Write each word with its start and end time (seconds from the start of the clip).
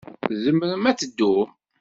Tzemrem 0.29 0.83
ad 0.91 0.97
teddum. 0.99 1.49